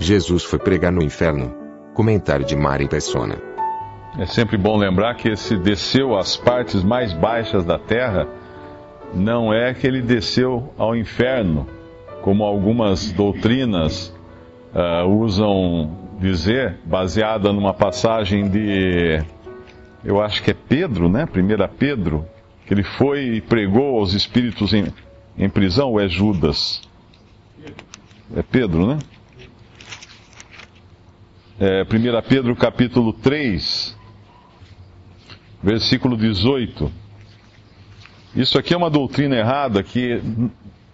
Jesus 0.00 0.44
foi 0.44 0.58
pregar 0.58 0.90
no 0.90 1.02
inferno. 1.02 1.54
Comentário 1.92 2.44
de 2.46 2.56
Mari 2.56 2.88
Persona. 2.88 3.36
É 4.18 4.24
sempre 4.24 4.56
bom 4.56 4.76
lembrar 4.76 5.14
que 5.14 5.28
esse 5.28 5.56
desceu 5.56 6.16
às 6.16 6.36
partes 6.36 6.82
mais 6.82 7.12
baixas 7.12 7.64
da 7.64 7.78
terra 7.78 8.26
não 9.14 9.52
é 9.52 9.74
que 9.74 9.86
ele 9.86 10.00
desceu 10.00 10.72
ao 10.78 10.96
inferno, 10.96 11.66
como 12.22 12.44
algumas 12.44 13.12
doutrinas 13.12 14.14
uh, 14.74 15.06
usam 15.06 15.98
dizer, 16.18 16.78
baseada 16.84 17.52
numa 17.52 17.74
passagem 17.74 18.48
de, 18.48 19.22
eu 20.04 20.20
acho 20.20 20.42
que 20.42 20.50
é 20.50 20.54
Pedro, 20.54 21.08
né? 21.08 21.24
1 21.24 21.76
Pedro, 21.76 22.24
que 22.66 22.72
ele 22.72 22.82
foi 22.82 23.36
e 23.36 23.40
pregou 23.40 23.98
aos 23.98 24.14
espíritos 24.14 24.72
em, 24.72 24.86
em 25.36 25.48
prisão, 25.48 25.90
ou 25.90 26.00
é 26.00 26.08
Judas? 26.08 26.80
É 28.34 28.42
Pedro, 28.42 28.86
né? 28.86 28.98
É, 31.62 31.82
1 31.82 31.86
Pedro 32.26 32.56
capítulo 32.56 33.12
3, 33.12 33.94
versículo 35.62 36.16
18. 36.16 36.90
Isso 38.34 38.58
aqui 38.58 38.72
é 38.72 38.76
uma 38.78 38.88
doutrina 38.88 39.36
errada 39.36 39.82
que 39.82 40.22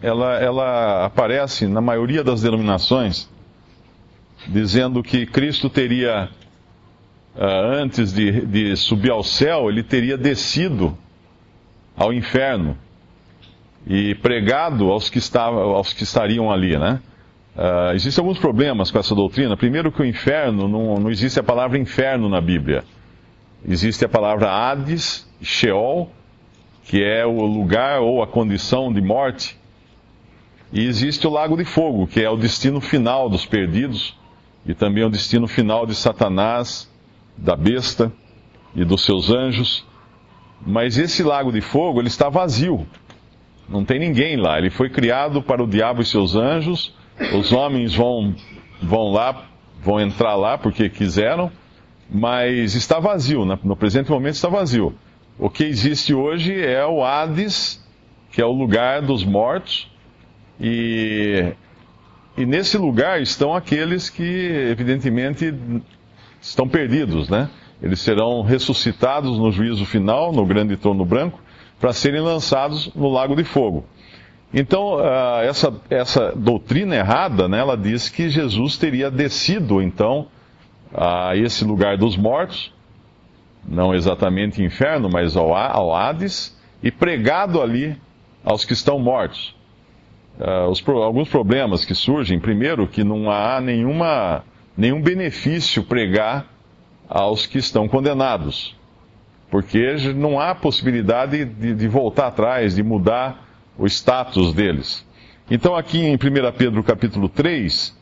ela, 0.02 0.34
ela 0.40 1.04
aparece 1.04 1.68
na 1.68 1.80
maioria 1.80 2.24
das 2.24 2.42
denominações, 2.42 3.30
dizendo 4.48 5.04
que 5.04 5.24
Cristo 5.24 5.70
teria, 5.70 6.30
uh, 7.36 7.44
antes 7.44 8.12
de, 8.12 8.44
de 8.44 8.76
subir 8.76 9.12
ao 9.12 9.22
céu, 9.22 9.70
ele 9.70 9.84
teria 9.84 10.18
descido 10.18 10.98
ao 11.96 12.12
inferno 12.12 12.76
e 13.86 14.16
pregado 14.16 14.90
aos 14.90 15.08
que, 15.08 15.18
estavam, 15.18 15.60
aos 15.60 15.92
que 15.92 16.02
estariam 16.02 16.50
ali, 16.50 16.76
né? 16.76 17.00
Uh, 17.56 17.94
existem 17.94 18.22
alguns 18.22 18.38
problemas 18.38 18.90
com 18.90 18.98
essa 18.98 19.14
doutrina. 19.14 19.56
Primeiro 19.56 19.90
que 19.90 20.02
o 20.02 20.04
inferno, 20.04 20.68
não, 20.68 20.96
não 20.96 21.10
existe 21.10 21.40
a 21.40 21.42
palavra 21.42 21.78
inferno 21.78 22.28
na 22.28 22.40
Bíblia. 22.40 22.84
Existe 23.66 24.04
a 24.04 24.08
palavra 24.08 24.50
Hades, 24.50 25.26
Sheol, 25.40 26.10
que 26.84 27.02
é 27.02 27.24
o 27.24 27.46
lugar 27.46 28.00
ou 28.00 28.22
a 28.22 28.26
condição 28.26 28.92
de 28.92 29.00
morte. 29.00 29.58
E 30.70 30.86
existe 30.86 31.26
o 31.26 31.30
lago 31.30 31.56
de 31.56 31.64
fogo, 31.64 32.06
que 32.06 32.20
é 32.20 32.28
o 32.28 32.36
destino 32.36 32.80
final 32.80 33.30
dos 33.30 33.46
perdidos, 33.46 34.14
e 34.66 34.74
também 34.74 35.04
o 35.04 35.08
destino 35.08 35.48
final 35.48 35.86
de 35.86 35.94
Satanás, 35.94 36.90
da 37.36 37.56
besta 37.56 38.12
e 38.74 38.84
dos 38.84 39.02
seus 39.02 39.30
anjos. 39.30 39.86
Mas 40.64 40.98
esse 40.98 41.22
lago 41.22 41.50
de 41.50 41.62
fogo, 41.62 42.00
ele 42.00 42.08
está 42.08 42.28
vazio. 42.28 42.86
Não 43.68 43.84
tem 43.84 43.98
ninguém 43.98 44.36
lá. 44.36 44.58
Ele 44.58 44.70
foi 44.70 44.90
criado 44.90 45.42
para 45.42 45.62
o 45.62 45.66
diabo 45.66 46.02
e 46.02 46.04
seus 46.04 46.36
anjos. 46.36 46.94
Os 47.34 47.52
homens 47.52 47.94
vão, 47.94 48.34
vão 48.82 49.10
lá, 49.10 49.46
vão 49.82 50.00
entrar 50.00 50.34
lá 50.34 50.58
porque 50.58 50.88
quiseram, 50.88 51.50
mas 52.10 52.74
está 52.74 52.98
vazio. 52.98 53.44
No 53.44 53.76
presente 53.76 54.10
momento 54.10 54.34
está 54.34 54.48
vazio. 54.48 54.94
O 55.38 55.50
que 55.50 55.64
existe 55.64 56.14
hoje 56.14 56.58
é 56.58 56.84
o 56.86 57.04
Hades, 57.04 57.84
que 58.30 58.40
é 58.40 58.44
o 58.44 58.52
lugar 58.52 59.02
dos 59.02 59.24
mortos, 59.24 59.90
e 60.60 61.52
e 62.36 62.44
nesse 62.44 62.76
lugar 62.76 63.22
estão 63.22 63.54
aqueles 63.54 64.10
que, 64.10 64.22
evidentemente, 64.70 65.54
estão 66.40 66.68
perdidos, 66.68 67.30
né? 67.30 67.48
Eles 67.82 68.00
serão 68.00 68.42
ressuscitados 68.42 69.38
no 69.38 69.50
juízo 69.50 69.86
final, 69.86 70.32
no 70.32 70.44
grande 70.44 70.76
trono 70.76 71.04
branco, 71.04 71.40
para 71.80 71.94
serem 71.94 72.20
lançados 72.20 72.92
no 72.94 73.08
lago 73.08 73.34
de 73.34 73.42
fogo. 73.42 73.86
Então, 74.54 74.96
uh, 74.96 75.40
essa, 75.42 75.74
essa 75.90 76.32
doutrina 76.34 76.96
errada, 76.96 77.48
né, 77.48 77.58
ela 77.58 77.76
diz 77.76 78.08
que 78.08 78.28
Jesus 78.28 78.76
teria 78.78 79.10
descido, 79.10 79.82
então, 79.82 80.28
a 80.94 81.36
esse 81.36 81.64
lugar 81.64 81.96
dos 81.96 82.16
mortos, 82.16 82.72
não 83.68 83.94
exatamente 83.94 84.62
inferno, 84.62 85.10
mas 85.12 85.36
ao, 85.36 85.54
ao 85.54 85.94
Hades, 85.94 86.56
e 86.82 86.90
pregado 86.90 87.60
ali 87.60 87.96
aos 88.44 88.64
que 88.64 88.72
estão 88.72 88.98
mortos 88.98 89.56
uh, 90.38 90.68
os, 90.70 90.86
alguns 90.88 91.28
problemas 91.28 91.84
que 91.84 91.94
surgem. 91.94 92.38
Primeiro, 92.38 92.86
que 92.86 93.02
não 93.02 93.30
há 93.30 93.60
nenhuma, 93.60 94.44
nenhum 94.76 95.00
benefício 95.00 95.82
pregar 95.82 96.46
aos 97.08 97.46
que 97.46 97.58
estão 97.58 97.86
condenados, 97.88 98.76
porque 99.50 99.96
não 100.14 100.40
há 100.40 100.54
possibilidade 100.54 101.44
de, 101.44 101.74
de 101.74 101.88
voltar 101.88 102.28
atrás, 102.28 102.74
de 102.74 102.82
mudar 102.82 103.45
o 103.78 103.86
status 103.86 104.52
deles. 104.52 105.04
Então, 105.50 105.76
aqui 105.76 105.98
em 105.98 106.14
1 106.14 106.18
Pedro 106.56 106.82
capítulo 106.82 107.28
3, 107.28 107.96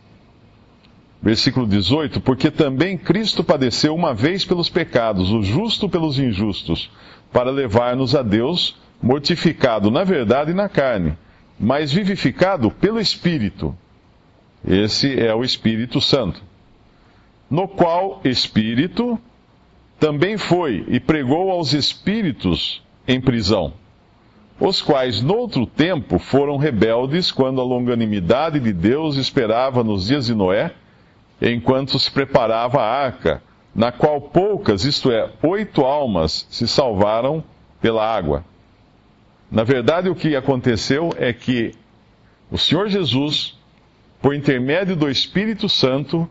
versículo 1.23 1.67
18: 1.67 2.21
Porque 2.21 2.51
também 2.51 2.97
Cristo 2.97 3.45
padeceu 3.45 3.95
uma 3.95 4.15
vez 4.15 4.45
pelos 4.45 4.69
pecados, 4.69 5.31
o 5.31 5.43
justo 5.43 5.89
pelos 5.89 6.19
injustos, 6.19 6.91
para 7.33 7.51
levar-nos 7.51 8.15
a 8.15 8.23
Deus, 8.23 8.77
mortificado 9.03 9.91
na 9.91 10.05
verdade 10.05 10.53
e 10.53 10.55
na 10.55 10.69
carne 10.69 11.17
mas 11.59 11.93
vivificado 11.93 12.71
pelo 12.71 13.01
Espírito. 13.01 13.77
Esse 14.67 15.19
é 15.21 15.35
o 15.35 15.45
Espírito 15.45 16.01
Santo. 16.01 16.43
No 17.51 17.69
qual 17.69 18.21
Espírito 18.25 19.19
também 19.99 20.37
foi 20.37 20.85
e 20.89 20.99
pregou 20.99 21.51
aos 21.51 21.73
espíritos 21.73 22.83
em 23.07 23.21
prisão, 23.21 23.75
os 24.59 24.81
quais 24.81 25.21
noutro 25.21 25.67
tempo 25.67 26.19
foram 26.19 26.57
rebeldes 26.57 27.33
quando 27.33 27.61
a 27.61 27.65
longanimidade 27.65 28.61
de 28.61 28.73
Deus 28.73 29.17
esperava 29.17 29.83
nos 29.83 30.07
dias 30.07 30.27
de 30.27 30.35
Noé, 30.35 30.73
enquanto 31.43 31.99
se 31.99 32.11
preparava 32.11 32.81
a 32.81 32.89
arca, 32.89 33.43
na 33.75 33.91
qual 33.91 34.21
poucas, 34.21 34.85
isto 34.85 35.11
é, 35.11 35.31
oito 35.43 35.85
almas, 35.85 36.47
se 36.49 36.69
salvaram 36.69 37.43
pela 37.81 38.07
água. 38.07 38.45
Na 39.51 39.65
verdade, 39.65 40.09
o 40.09 40.15
que 40.15 40.37
aconteceu 40.37 41.11
é 41.19 41.33
que 41.33 41.73
o 42.51 42.57
Senhor 42.57 42.89
Jesus, 42.89 43.59
por 44.23 44.35
intermédio 44.35 44.95
do 44.95 45.11
Espírito 45.11 45.69
Santo, 45.69 46.29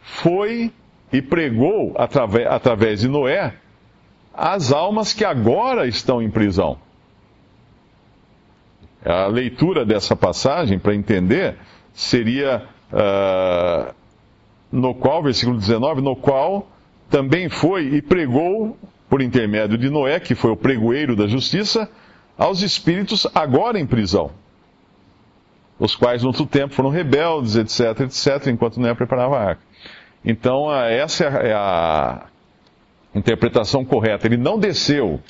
foi 0.00 0.72
e 1.12 1.22
pregou 1.22 1.94
através, 1.96 2.46
através 2.48 3.00
de 3.00 3.08
Noé 3.08 3.54
as 4.34 4.72
almas 4.72 5.12
que 5.12 5.24
agora 5.24 5.86
estão 5.86 6.20
em 6.20 6.30
prisão. 6.30 6.78
A 9.04 9.26
leitura 9.26 9.84
dessa 9.84 10.14
passagem, 10.14 10.78
para 10.78 10.94
entender, 10.94 11.56
seria 11.92 12.64
uh, 12.92 13.94
no 14.70 14.94
qual, 14.94 15.22
versículo 15.22 15.56
19, 15.58 16.00
no 16.00 16.14
qual 16.14 16.68
também 17.08 17.48
foi 17.48 17.86
e 17.94 18.02
pregou, 18.02 18.76
por 19.08 19.20
intermédio 19.20 19.76
de 19.76 19.90
Noé, 19.90 20.20
que 20.20 20.36
foi 20.36 20.52
o 20.52 20.56
pregoeiro 20.56 21.16
da 21.16 21.26
justiça, 21.26 21.90
aos 22.38 22.62
espíritos 22.62 23.26
agora 23.34 23.78
em 23.78 23.86
prisão, 23.86 24.30
os 25.78 25.96
quais 25.96 26.22
no 26.22 26.28
outro 26.28 26.46
tempo 26.46 26.74
foram 26.74 26.90
rebeldes, 26.90 27.56
etc, 27.56 28.00
etc, 28.02 28.46
enquanto 28.46 28.78
Noé 28.78 28.94
preparava 28.94 29.36
a 29.36 29.42
arca. 29.42 29.62
Então, 30.24 30.72
essa 30.72 31.24
é 31.24 31.52
a 31.52 32.26
interpretação 33.14 33.84
correta. 33.84 34.26
Ele 34.26 34.36
não 34.36 34.58
desceu, 34.58 35.20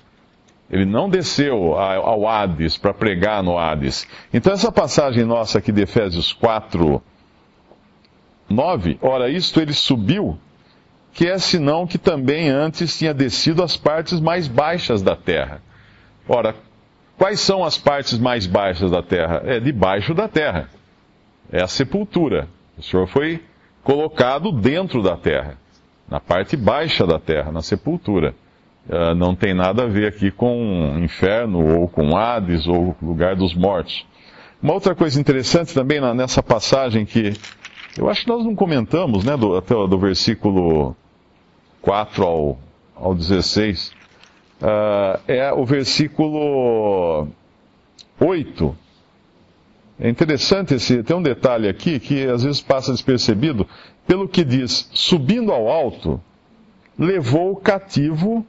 ele 0.70 0.84
não 0.84 1.08
desceu 1.08 1.74
ao 1.74 2.28
Hades 2.28 2.78
para 2.78 2.94
pregar 2.94 3.42
no 3.42 3.58
Hades. 3.58 4.06
Então, 4.32 4.52
essa 4.52 4.70
passagem 4.70 5.24
nossa 5.24 5.58
aqui 5.58 5.72
de 5.72 5.82
Efésios 5.82 6.32
4, 6.32 7.02
9, 8.48 8.98
ora, 9.02 9.28
isto 9.28 9.60
ele 9.60 9.72
subiu, 9.72 10.38
que 11.12 11.26
é 11.26 11.38
senão 11.38 11.86
que 11.86 11.98
também 11.98 12.48
antes 12.48 12.96
tinha 12.96 13.12
descido 13.12 13.62
às 13.62 13.76
partes 13.76 14.20
mais 14.20 14.46
baixas 14.46 15.02
da 15.02 15.16
terra. 15.16 15.60
Ora, 16.28 16.54
Quais 17.20 17.38
são 17.40 17.62
as 17.62 17.76
partes 17.76 18.18
mais 18.18 18.46
baixas 18.46 18.90
da 18.90 19.02
terra? 19.02 19.42
É 19.44 19.60
debaixo 19.60 20.14
da 20.14 20.26
terra. 20.26 20.70
É 21.52 21.62
a 21.62 21.66
sepultura. 21.66 22.48
O 22.78 22.82
Senhor 22.82 23.06
foi 23.08 23.44
colocado 23.84 24.50
dentro 24.50 25.02
da 25.02 25.18
terra, 25.18 25.58
na 26.08 26.18
parte 26.18 26.56
baixa 26.56 27.06
da 27.06 27.18
terra, 27.18 27.52
na 27.52 27.60
sepultura. 27.60 28.34
Uh, 28.88 29.14
não 29.14 29.34
tem 29.34 29.54
nada 29.54 29.84
a 29.84 29.86
ver 29.86 30.08
aqui 30.08 30.30
com 30.30 30.98
inferno, 30.98 31.80
ou 31.80 31.88
com 31.88 32.16
Hades, 32.16 32.66
ou 32.66 32.96
lugar 33.00 33.36
dos 33.36 33.54
mortos. 33.54 34.04
Uma 34.62 34.74
outra 34.74 34.94
coisa 34.94 35.20
interessante 35.20 35.72
também 35.72 36.00
nessa 36.14 36.42
passagem 36.42 37.06
que 37.06 37.32
eu 37.96 38.08
acho 38.08 38.22
que 38.22 38.28
nós 38.28 38.44
não 38.44 38.54
comentamos, 38.54 39.24
né, 39.24 39.36
do, 39.36 39.56
até 39.56 39.74
do 39.74 39.98
versículo 39.98 40.94
4 41.82 42.24
ao, 42.24 42.58
ao 42.94 43.14
16, 43.14 43.88
uh, 44.60 45.20
é 45.26 45.52
o 45.52 45.64
versículo 45.64 47.28
8. 48.18 48.76
É 49.98 50.08
interessante 50.08 50.74
esse, 50.74 51.02
tem 51.02 51.16
um 51.16 51.22
detalhe 51.22 51.68
aqui 51.68 51.98
que 51.98 52.26
às 52.26 52.42
vezes 52.42 52.60
passa 52.60 52.92
despercebido, 52.92 53.66
pelo 54.06 54.28
que 54.28 54.44
diz, 54.44 54.88
subindo 54.92 55.52
ao 55.52 55.68
alto, 55.68 56.20
levou 56.98 57.56
cativo 57.56 58.46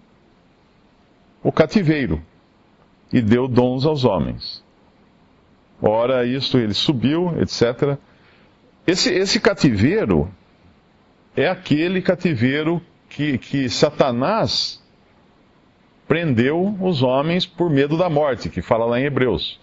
o 1.43 1.51
cativeiro 1.51 2.21
e 3.11 3.21
deu 3.21 3.47
dons 3.47 3.85
aos 3.85 4.05
homens. 4.05 4.63
Ora, 5.81 6.25
isto 6.25 6.57
ele 6.57 6.73
subiu, 6.73 7.33
etc. 7.41 7.97
Esse, 8.85 9.11
esse 9.11 9.39
cativeiro 9.39 10.31
é 11.35 11.47
aquele 11.47 12.01
cativeiro 12.01 12.81
que, 13.09 13.37
que 13.37 13.67
Satanás 13.69 14.81
prendeu 16.07 16.75
os 16.79 17.01
homens 17.01 17.45
por 17.45 17.69
medo 17.69 17.97
da 17.97 18.09
morte, 18.09 18.49
que 18.49 18.61
fala 18.61 18.85
lá 18.85 18.99
em 18.99 19.05
Hebreus. 19.05 19.59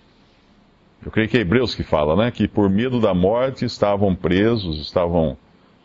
Eu 1.04 1.10
creio 1.10 1.28
que 1.28 1.36
é 1.36 1.40
Hebreus 1.40 1.74
que 1.74 1.84
fala, 1.84 2.16
né? 2.16 2.30
Que 2.30 2.48
por 2.48 2.68
medo 2.68 3.00
da 3.00 3.14
morte 3.14 3.64
estavam 3.64 4.14
presos, 4.14 4.80
estavam 4.80 5.36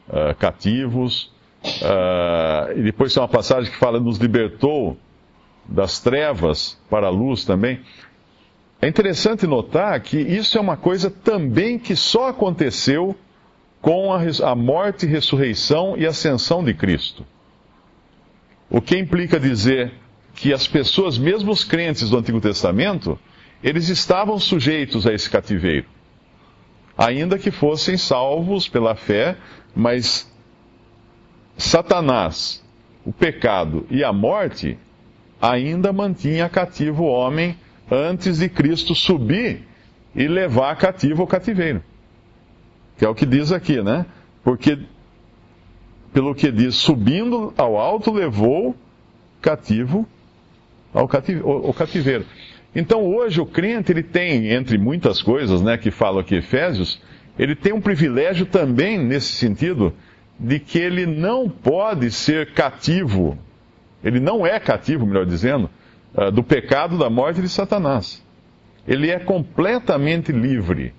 uh, 0.07 0.33
cativos. 0.39 1.31
Uh, 1.63 2.77
e 2.77 2.81
depois 2.81 3.13
tem 3.13 3.21
uma 3.21 3.29
passagem 3.29 3.71
que 3.71 3.77
fala 3.77 3.99
nos 3.99 4.17
libertou 4.17 4.97
das 5.67 5.99
trevas 5.99 6.77
para 6.89 7.07
a 7.07 7.11
luz 7.11 7.45
também. 7.45 7.81
É 8.81 8.87
interessante 8.87 9.47
notar 9.47 9.99
que 10.01 10.17
isso 10.17 10.57
é 10.57 10.61
uma 10.61 10.75
coisa 10.75 11.09
também 11.09 11.79
que 11.79 11.95
só 11.95 12.29
aconteceu 12.29 13.15
com 13.81 14.13
a, 14.13 14.21
a 14.43 14.55
morte, 14.55 15.05
ressurreição 15.05 15.97
e 15.97 16.05
ascensão 16.05 16.63
de 16.63 16.73
Cristo. 16.73 17.25
O 18.69 18.81
que 18.81 18.97
implica 18.97 19.39
dizer 19.39 19.93
que 20.35 20.53
as 20.53 20.67
pessoas, 20.67 21.17
mesmo 21.17 21.51
os 21.51 21.63
crentes 21.63 22.09
do 22.09 22.17
Antigo 22.17 22.41
Testamento, 22.41 23.19
eles 23.63 23.87
estavam 23.89 24.39
sujeitos 24.39 25.07
a 25.07 25.13
esse 25.13 25.29
cativeiro. 25.29 25.85
Ainda 26.97 27.37
que 27.37 27.51
fossem 27.51 27.97
salvos 27.97 28.67
pela 28.67 28.95
fé, 28.95 29.37
mas 29.75 30.31
Satanás, 31.57 32.63
o 33.05 33.11
pecado 33.11 33.85
e 33.89 34.03
a 34.03 34.11
morte 34.11 34.77
ainda 35.43 35.91
mantinha 35.91 36.47
cativo 36.47 37.03
o 37.03 37.07
homem 37.07 37.57
antes 37.91 38.39
de 38.39 38.47
Cristo 38.47 38.95
subir 38.95 39.67
e 40.15 40.25
levar 40.25 40.73
cativo 40.77 41.23
o 41.23 41.27
cativeiro. 41.27 41.83
Que 42.97 43.03
é 43.03 43.09
o 43.09 43.13
que 43.13 43.25
diz 43.25 43.51
aqui, 43.51 43.81
né? 43.81 44.05
Porque, 44.41 44.79
pelo 46.13 46.33
que 46.33 46.49
diz, 46.49 46.75
subindo 46.75 47.53
ao 47.57 47.77
alto, 47.77 48.09
levou 48.09 48.73
cativo 49.41 50.07
ao 50.93 51.09
cativeiro. 51.73 52.25
Então, 52.73 53.03
hoje, 53.05 53.41
o 53.41 53.45
crente, 53.45 53.91
ele 53.91 54.03
tem, 54.03 54.47
entre 54.49 54.77
muitas 54.77 55.21
coisas, 55.21 55.61
né, 55.61 55.77
que 55.77 55.91
fala 55.91 56.21
aqui 56.21 56.35
Efésios, 56.35 57.01
ele 57.37 57.53
tem 57.53 57.73
um 57.73 57.81
privilégio 57.81 58.45
também, 58.45 58.97
nesse 58.97 59.33
sentido, 59.33 59.93
de 60.39 60.57
que 60.57 60.79
ele 60.79 61.05
não 61.05 61.49
pode 61.49 62.09
ser 62.11 62.53
cativo, 62.53 63.37
ele 64.03 64.19
não 64.19 64.45
é 64.45 64.59
cativo, 64.59 65.05
melhor 65.05 65.25
dizendo, 65.25 65.69
ah, 66.15 66.29
do 66.29 66.43
pecado, 66.43 66.97
da 66.97 67.09
morte 67.09 67.41
de 67.41 67.49
Satanás. 67.49 68.23
Ele 68.87 69.09
é 69.09 69.19
completamente 69.19 70.31
livre. 70.31 70.93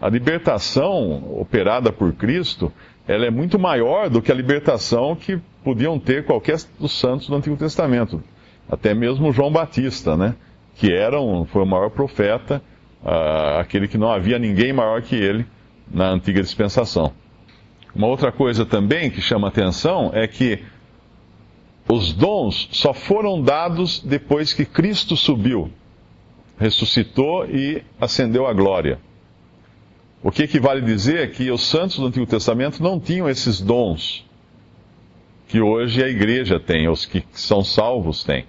A 0.00 0.08
libertação 0.08 1.38
operada 1.40 1.92
por 1.92 2.12
Cristo, 2.12 2.72
ela 3.08 3.26
é 3.26 3.30
muito 3.30 3.58
maior 3.58 4.08
do 4.08 4.22
que 4.22 4.30
a 4.30 4.34
libertação 4.34 5.16
que 5.16 5.38
podiam 5.64 5.98
ter 5.98 6.24
qualquer 6.24 6.58
dos 6.78 6.92
santos 6.98 7.28
do 7.28 7.34
Antigo 7.34 7.56
Testamento. 7.56 8.22
Até 8.70 8.94
mesmo 8.94 9.32
João 9.32 9.50
Batista, 9.50 10.16
né? 10.16 10.34
Que 10.74 10.92
era 10.92 11.20
um, 11.20 11.44
foi 11.44 11.62
o 11.62 11.66
maior 11.66 11.90
profeta, 11.90 12.62
uh, 13.02 13.58
aquele 13.58 13.88
que 13.88 13.96
não 13.96 14.10
havia 14.10 14.38
ninguém 14.38 14.72
maior 14.72 15.02
que 15.02 15.16
ele 15.16 15.46
na 15.90 16.10
antiga 16.10 16.42
dispensação. 16.42 17.12
Uma 17.94 18.08
outra 18.08 18.30
coisa 18.30 18.66
também 18.66 19.10
que 19.10 19.20
chama 19.20 19.48
atenção 19.48 20.10
é 20.12 20.26
que 20.26 20.62
os 21.88 22.12
dons 22.12 22.68
só 22.72 22.92
foram 22.92 23.40
dados 23.40 24.00
depois 24.00 24.52
que 24.52 24.64
Cristo 24.64 25.16
subiu, 25.16 25.70
ressuscitou 26.58 27.46
e 27.46 27.82
ascendeu 28.00 28.46
à 28.46 28.52
glória. 28.52 28.98
O 30.22 30.30
que 30.30 30.42
equivale 30.42 30.80
dizer 30.80 31.20
é 31.20 31.26
que 31.28 31.50
os 31.50 31.62
santos 31.62 31.98
do 31.98 32.06
Antigo 32.06 32.26
Testamento 32.26 32.82
não 32.82 32.98
tinham 32.98 33.28
esses 33.28 33.60
dons 33.60 34.26
que 35.46 35.60
hoje 35.60 36.02
a 36.02 36.08
igreja 36.08 36.58
tem, 36.58 36.88
os 36.88 37.06
que 37.06 37.22
são 37.30 37.62
salvos 37.62 38.24
têm. 38.24 38.44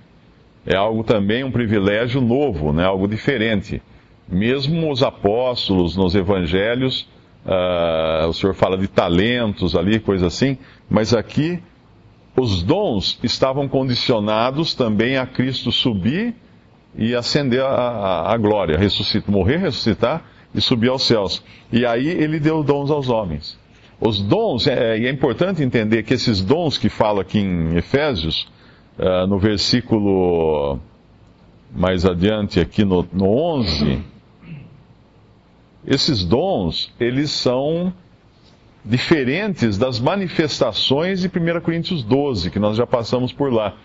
É 0.66 0.76
algo 0.76 1.04
também, 1.04 1.44
um 1.44 1.52
privilégio 1.52 2.20
novo, 2.20 2.74
né? 2.74 2.84
algo 2.84 3.08
diferente. 3.08 3.82
Mesmo 4.28 4.92
os 4.92 5.04
apóstolos 5.04 5.96
nos 5.96 6.16
evangelhos, 6.16 7.08
uh, 7.46 8.28
o 8.28 8.34
Senhor 8.34 8.54
fala 8.54 8.78
de 8.78 8.88
talentos 8.88 9.76
ali, 9.76 10.00
coisa 10.00 10.28
assim, 10.28 10.58
mas 10.90 11.14
aqui 11.14 11.62
os 12.40 12.62
dons 12.62 13.20
estavam 13.24 13.68
condicionados 13.68 14.76
também 14.76 15.18
a 15.18 15.26
Cristo 15.26 15.72
subir 15.72 16.36
e 16.96 17.16
ascender 17.16 17.62
a, 17.62 17.68
a, 17.68 18.34
a 18.34 18.38
glória, 18.38 18.78
ressuscitar, 18.78 19.32
morrer, 19.32 19.58
ressuscitar 19.58 20.24
e 20.54 20.62
subir 20.62 20.90
aos 20.90 21.02
céus. 21.02 21.44
E 21.72 21.84
aí 21.84 22.08
ele 22.08 22.40
deu 22.40 22.64
dons 22.64 22.92
aos 22.92 23.10
homens. 23.10 23.58
Os 24.00 24.22
dons, 24.22 24.68
é, 24.68 25.00
e 25.00 25.08
é 25.08 25.10
importante 25.10 25.64
entender 25.64 26.04
que 26.04 26.14
esses 26.14 26.40
dons 26.40 26.78
que 26.78 26.90
fala 26.90 27.22
aqui 27.22 27.40
em 27.40 27.76
Efésios, 27.76 28.48
uh, 29.00 29.26
no 29.26 29.40
versículo 29.40 30.80
mais 31.76 32.06
adiante, 32.06 32.60
aqui 32.60 32.86
no, 32.86 33.06
no 33.12 33.28
11, 33.28 34.04
esses 35.88 36.24
dons, 36.24 36.94
eles 37.00 37.32
são 37.32 37.92
diferentes 38.88 39.78
das 39.78 40.00
manifestações 40.00 41.20
de 41.20 41.28
1 41.28 41.62
Coríntios 41.62 42.04
12, 42.04 42.50
que 42.50 42.60
nós 42.60 42.78
já 42.78 42.88
passamos 42.88 43.34
por 43.34 43.52
lá. 43.52 43.76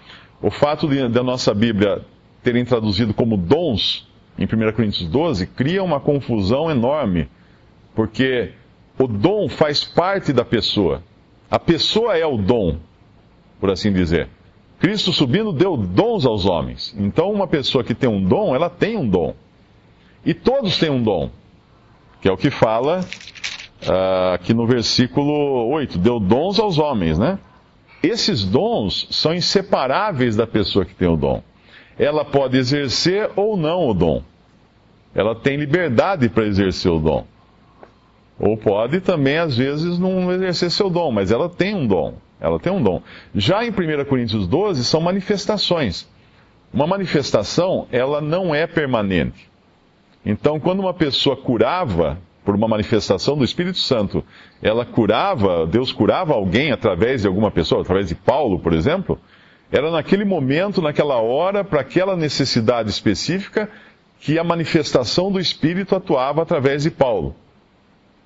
O 0.40 0.50
fato 0.50 0.86
da 1.08 1.22
nossa 1.22 1.52
Bíblia 1.52 2.04
terem 2.42 2.64
traduzido 2.64 3.12
como 3.12 3.36
dons 3.36 4.08
em 4.38 4.44
1 4.44 4.72
Coríntios 4.72 5.08
12 5.08 5.46
cria 5.48 5.82
uma 5.82 6.00
confusão 6.00 6.70
enorme, 6.70 7.28
porque 7.94 8.52
o 8.98 9.06
dom 9.06 9.48
faz 9.48 9.84
parte 9.84 10.32
da 10.32 10.44
pessoa. 10.44 11.02
A 11.50 11.58
pessoa 11.58 12.16
é 12.16 12.24
o 12.24 12.36
dom, 12.36 12.78
por 13.60 13.70
assim 13.70 13.92
dizer. 13.92 14.28
Cristo 14.78 15.12
subindo 15.12 15.52
deu 15.52 15.76
dons 15.76 16.24
aos 16.24 16.46
homens. 16.46 16.94
Então, 16.98 17.30
uma 17.30 17.46
pessoa 17.46 17.84
que 17.84 17.94
tem 17.94 18.08
um 18.08 18.22
dom, 18.22 18.54
ela 18.54 18.70
tem 18.70 18.96
um 18.96 19.08
dom. 19.08 19.34
E 20.24 20.34
todos 20.34 20.78
têm 20.78 20.90
um 20.90 21.02
dom, 21.02 21.30
que 22.20 22.28
é 22.28 22.32
o 22.32 22.36
que 22.36 22.50
fala 22.50 23.00
uh, 23.88 24.34
aqui 24.34 24.54
no 24.54 24.66
versículo 24.66 25.68
8, 25.70 25.98
deu 25.98 26.20
dons 26.20 26.58
aos 26.58 26.78
homens, 26.78 27.18
né? 27.18 27.38
Esses 28.02 28.44
dons 28.44 29.06
são 29.10 29.32
inseparáveis 29.32 30.34
da 30.34 30.46
pessoa 30.46 30.84
que 30.84 30.94
tem 30.94 31.08
o 31.08 31.16
dom. 31.16 31.42
Ela 31.98 32.24
pode 32.24 32.56
exercer 32.56 33.30
ou 33.36 33.56
não 33.56 33.88
o 33.88 33.94
dom. 33.94 34.22
Ela 35.14 35.34
tem 35.34 35.56
liberdade 35.56 36.28
para 36.28 36.46
exercer 36.46 36.90
o 36.90 36.98
dom. 36.98 37.26
Ou 38.40 38.56
pode 38.56 39.00
também, 39.00 39.38
às 39.38 39.56
vezes, 39.56 39.98
não 39.98 40.32
exercer 40.32 40.70
seu 40.70 40.90
dom, 40.90 41.12
mas 41.12 41.30
ela 41.30 41.48
tem 41.48 41.74
um 41.74 41.86
dom. 41.86 42.14
Ela 42.40 42.58
tem 42.58 42.72
um 42.72 42.82
dom. 42.82 43.00
Já 43.34 43.64
em 43.64 43.70
1 43.70 44.04
Coríntios 44.06 44.48
12, 44.48 44.84
são 44.84 45.00
manifestações. 45.00 46.08
Uma 46.72 46.86
manifestação, 46.86 47.86
ela 47.92 48.20
não 48.20 48.52
é 48.52 48.66
permanente. 48.66 49.48
Então, 50.24 50.58
quando 50.58 50.80
uma 50.80 50.94
pessoa 50.94 51.36
curava, 51.36 52.18
por 52.44 52.54
uma 52.54 52.66
manifestação 52.66 53.36
do 53.36 53.44
Espírito 53.44 53.78
Santo, 53.78 54.24
ela 54.60 54.84
curava, 54.84 55.66
Deus 55.66 55.92
curava 55.92 56.34
alguém 56.34 56.72
através 56.72 57.22
de 57.22 57.28
alguma 57.28 57.50
pessoa, 57.50 57.82
através 57.82 58.08
de 58.08 58.14
Paulo, 58.14 58.58
por 58.58 58.72
exemplo, 58.72 59.18
era 59.70 59.90
naquele 59.90 60.24
momento, 60.24 60.82
naquela 60.82 61.16
hora, 61.16 61.64
para 61.64 61.80
aquela 61.80 62.16
necessidade 62.16 62.90
específica, 62.90 63.70
que 64.20 64.38
a 64.38 64.44
manifestação 64.44 65.32
do 65.32 65.40
Espírito 65.40 65.96
atuava 65.96 66.42
através 66.42 66.82
de 66.82 66.90
Paulo. 66.90 67.34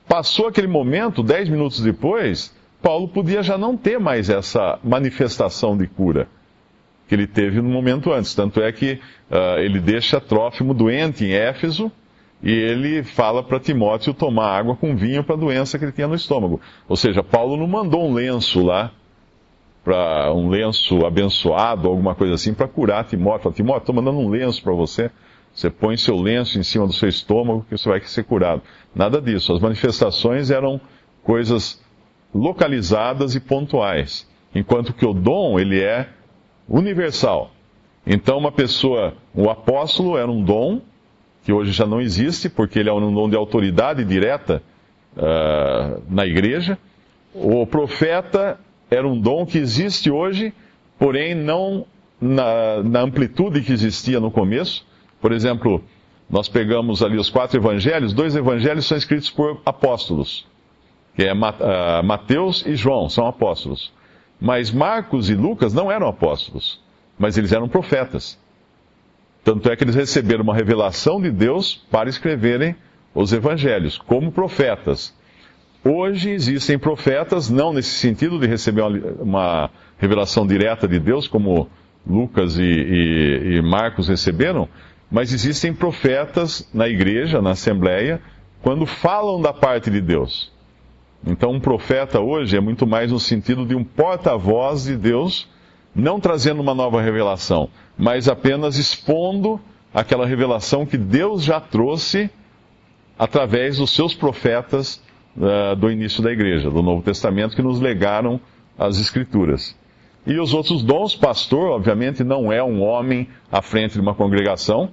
Passou 0.08 0.49
aquele 0.49 0.66
momento, 0.66 1.23
dez 1.23 1.49
minutos 1.49 1.80
depois, 1.80 2.54
Paulo 2.82 3.08
podia 3.08 3.42
já 3.42 3.56
não 3.56 3.76
ter 3.76 3.99
mais 3.99 4.28
essa 4.28 4.78
manifestação 4.82 5.76
de 5.76 5.87
cura 5.87 6.28
que 7.08 7.14
ele 7.14 7.26
teve 7.26 7.61
no 7.61 7.68
momento 7.68 8.12
antes. 8.12 8.35
Tanto 8.35 8.61
é 8.61 8.70
que 8.73 9.00
uh, 9.30 9.58
ele 9.58 9.80
deixa 9.80 10.20
Trófimo 10.20 10.75
doente 10.75 11.25
em 11.25 11.32
Éfeso, 11.32 11.90
e 12.43 12.52
ele 12.52 13.02
fala 13.02 13.43
para 13.43 13.59
Timóteo 13.59 14.12
tomar 14.12 14.59
água 14.59 14.76
com 14.76 14.95
vinho 14.95 15.25
para 15.25 15.35
a 15.35 15.38
doença 15.38 15.78
que 15.78 15.85
ele 15.85 15.93
tinha 15.93 16.07
no 16.07 16.14
estômago. 16.14 16.61
Ou 16.88 16.97
seja, 16.97 17.23
Paulo 17.23 17.57
não 17.57 17.66
mandou 17.66 18.09
um 18.09 18.12
lenço 18.12 18.62
lá, 18.62 18.93
para 19.87 20.33
um 20.35 20.49
lenço 20.49 21.07
abençoado, 21.07 21.87
alguma 21.87 22.12
coisa 22.16 22.35
assim, 22.35 22.52
para 22.52 22.66
curar 22.66 23.05
Timóteo. 23.05 23.45
Fala, 23.45 23.55
Timóteo, 23.55 23.78
estou 23.83 23.95
mandando 23.95 24.19
um 24.19 24.28
lenço 24.28 24.61
para 24.61 24.73
você. 24.73 25.11
Você 25.55 25.71
põe 25.71 25.97
seu 25.97 26.21
lenço 26.21 26.59
em 26.59 26.64
cima 26.64 26.87
do 26.87 26.93
seu 26.93 27.09
estômago 27.09 27.64
que 27.69 27.78
você 27.78 27.88
vai 27.88 28.00
ser 28.00 28.25
curado. 28.25 28.62
Nada 28.93 29.23
disso. 29.23 29.52
As 29.52 29.61
manifestações 29.61 30.50
eram 30.50 30.81
coisas 31.23 31.81
localizadas 32.35 33.37
e 33.37 33.40
pontuais, 33.40 34.28
enquanto 34.52 34.93
que 34.93 35.07
o 35.07 35.14
dom 35.14 35.59
ele 35.59 35.81
é 35.81 36.09
universal. 36.69 37.52
Então, 38.05 38.38
uma 38.38 38.50
pessoa, 38.50 39.14
o 39.33 39.49
apóstolo 39.49 40.19
era 40.19 40.31
um 40.31 40.43
dom 40.43 40.83
que 41.47 41.53
hoje 41.53 41.71
já 41.71 41.87
não 41.87 42.00
existe, 42.00 42.49
porque 42.49 42.81
ele 42.81 42.88
é 42.88 42.93
um 42.93 43.15
dom 43.15 43.31
de 43.31 43.37
autoridade 43.37 44.05
direta 44.05 44.61
uh, 45.17 46.03
na 46.11 46.26
igreja. 46.26 46.76
O 47.33 47.65
profeta 47.65 48.59
era 48.91 49.07
um 49.07 49.17
dom 49.17 49.47
que 49.47 49.57
existe 49.57 50.11
hoje, 50.11 50.53
porém 50.99 51.37
não 51.37 51.87
na, 52.21 52.83
na 52.83 53.00
amplitude 53.03 53.61
que 53.61 53.73
existia 53.73 54.19
no 54.19 54.29
começo. 54.29 54.85
Por 55.21 55.31
exemplo, 55.31 55.85
nós 56.29 56.49
pegamos 56.49 57.00
ali 57.00 57.17
os 57.17 57.31
quatro 57.31 57.61
evangelhos, 57.61 58.12
dois 58.12 58.35
evangelhos 58.35 58.85
são 58.85 58.99
escritos 58.99 59.31
por 59.31 59.62
apóstolos, 59.65 60.45
que 61.15 61.23
é 61.23 61.33
uh, 61.33 62.05
Mateus 62.05 62.67
e 62.67 62.75
João, 62.75 63.09
são 63.09 63.25
apóstolos. 63.25 63.93
Mas 64.41 64.73
Marcos 64.73 65.31
e 65.31 65.37
Lucas 65.37 65.73
não 65.73 65.93
eram 65.93 66.09
apóstolos, 66.09 66.83
mas 67.17 67.38
eles 67.38 67.53
eram 67.53 67.69
profetas. 67.69 68.37
Tanto 69.47 69.71
é 69.71 69.76
que 69.76 69.85
eles 69.85 69.95
receberam 69.95 70.43
uma 70.43 70.57
revelação 70.57 71.21
de 71.21 71.31
Deus 71.31 71.76
para 71.88 72.09
escreverem 72.09 72.75
os 73.15 73.33
evangelhos, 73.33 73.97
como 73.97 74.33
profetas. 74.33 75.15
Hoje 75.85 76.31
existem 76.31 76.76
profetas, 76.76 77.49
não 77.49 77.73
nesse 77.73 77.91
sentido 77.91 78.41
de 78.41 78.47
receber 78.49 78.83
uma, 79.21 79.71
revelação 79.99 80.45
direta 80.45 80.88
de 80.88 80.99
Deus, 80.99 81.29
como 81.29 81.71
Lucas 82.05 82.59
e, 82.59 82.65
e, 82.65 83.57
e 83.59 83.62
Marcos 83.62 84.09
receberam, 84.09 84.69
mas 85.09 85.33
existem 85.33 85.73
profetas 85.73 86.69
na 86.75 86.88
igreja, 86.88 87.41
na 87.41 87.50
assembleia, 87.50 88.21
quando 88.61 88.85
falam 88.85 89.41
da 89.41 89.53
parte 89.53 89.93
de 89.93 90.00
Deus. 90.00 90.53
Então, 91.25 91.53
um 91.53 91.61
profeta 91.61 92.19
hoje 92.19 92.57
é 92.57 92.61
muito 92.61 92.85
mais 92.85 93.12
no 93.12 93.21
sentido 93.21 93.65
de 93.65 93.76
um 93.76 93.85
porta-voz 93.85 94.87
de 94.87 94.97
Deus, 94.97 95.49
não 95.97 96.21
trazendo 96.21 96.61
uma 96.61 96.75
nova 96.75 97.00
revelação, 97.00 97.71
mas 97.97 98.29
apenas 98.29 98.76
expondo 98.76 99.59
aquela 99.95 100.26
revelação 100.26 100.85
que 100.85 100.99
Deus 100.99 101.43
já 101.43 101.59
trouxe 101.59 102.29
através 103.19 103.79
dos 103.79 103.95
seus 103.95 104.15
profetas 104.15 105.03
uh, 105.38 105.75
do 105.75 105.91
início 105.91 106.23
da 106.23 106.31
igreja, 106.31 106.71
do 106.71 106.83
Novo 106.83 107.03
Testamento, 107.03 107.57
que 107.57 107.62
nos 107.62 107.81
legaram 107.81 108.38
as 108.79 109.00
Escrituras. 109.00 109.75
E 110.26 110.38
os 110.38 110.53
outros 110.53 110.83
dons, 110.83 111.17
pastor, 111.17 111.71
obviamente, 111.71 112.23
não 112.23 112.53
é 112.53 112.62
um 112.62 112.83
homem 112.83 113.26
à 113.50 113.62
frente 113.62 113.95
de 113.95 114.00
uma 114.00 114.15
congregação, 114.15 114.91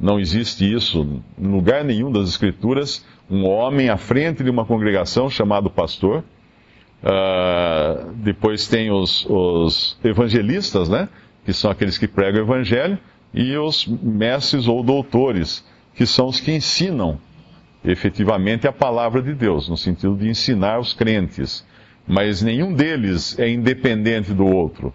não 0.00 0.18
existe 0.18 0.72
isso 0.72 1.22
em 1.38 1.48
lugar 1.48 1.84
nenhum 1.84 2.10
das 2.10 2.28
Escrituras, 2.28 3.04
um 3.30 3.46
homem 3.46 3.90
à 3.90 3.98
frente 3.98 4.42
de 4.42 4.48
uma 4.48 4.64
congregação 4.64 5.28
chamado 5.28 5.68
pastor. 5.68 6.24
Uh, 7.02 8.12
depois 8.16 8.66
tem 8.66 8.90
os, 8.90 9.26
os 9.28 9.98
evangelistas, 10.02 10.88
né? 10.88 11.08
Que 11.44 11.52
são 11.52 11.70
aqueles 11.70 11.98
que 11.98 12.08
pregam 12.08 12.40
o 12.40 12.44
evangelho, 12.44 12.98
e 13.32 13.56
os 13.56 13.86
mestres 13.86 14.66
ou 14.66 14.82
doutores, 14.82 15.64
que 15.94 16.06
são 16.06 16.26
os 16.26 16.40
que 16.40 16.52
ensinam 16.52 17.18
efetivamente 17.84 18.66
a 18.66 18.72
palavra 18.72 19.22
de 19.22 19.34
Deus, 19.34 19.68
no 19.68 19.76
sentido 19.76 20.16
de 20.16 20.28
ensinar 20.28 20.78
os 20.80 20.92
crentes. 20.92 21.64
Mas 22.06 22.42
nenhum 22.42 22.72
deles 22.72 23.38
é 23.38 23.48
independente 23.48 24.32
do 24.32 24.46
outro. 24.46 24.92